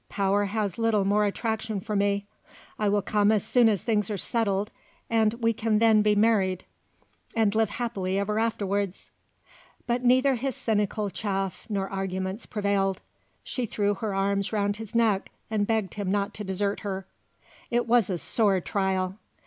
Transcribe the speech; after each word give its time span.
Power 0.09 0.45
has 0.45 0.79
little 0.79 1.05
more 1.05 1.25
attraction 1.25 1.79
for 1.79 1.95
me. 1.95 2.25
I 2.79 2.89
will 2.89 3.03
come 3.03 3.31
as 3.31 3.45
soon 3.45 3.69
as 3.69 3.83
things 3.83 4.09
are 4.09 4.17
settled, 4.17 4.71
and 5.11 5.35
we 5.35 5.53
can 5.53 5.77
then 5.77 6.01
be 6.01 6.15
married 6.15 6.65
and 7.35 7.53
live 7.53 7.69
happily 7.69 8.17
ever 8.17 8.39
afterwards." 8.39 9.11
But 9.85 10.03
neither 10.03 10.33
his 10.33 10.55
cynical 10.55 11.11
chaff 11.11 11.67
nor 11.69 11.87
arguments 11.87 12.47
prevailed. 12.47 12.99
She 13.43 13.67
threw 13.67 13.93
her 13.93 14.15
arms 14.15 14.51
round 14.51 14.77
his 14.77 14.95
neck 14.95 15.29
and 15.51 15.67
begged 15.67 15.93
him 15.93 16.09
not 16.09 16.33
to 16.33 16.43
desert 16.43 16.79
her. 16.79 17.05
It 17.69 17.85
was 17.85 18.09
a 18.09 18.17
sore 18.17 18.59
trial. 18.59 19.19